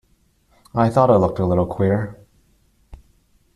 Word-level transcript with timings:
I 0.73 0.89
thought 0.89 1.11
it 1.11 1.19
looked 1.19 1.37
a 1.37 1.45
little 1.45 1.67
queer. 1.67 2.25